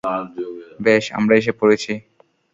বেশ, 0.81 1.03
আমরা 1.13 1.33
এসে 1.35 1.53
পড়েছি। 1.59 1.93